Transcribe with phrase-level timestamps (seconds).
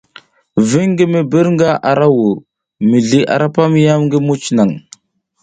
[0.69, 2.37] Viŋ ngi mi bi hirga ara ra vur,
[2.89, 4.69] mizli ara pam yam ngi muc naŋ.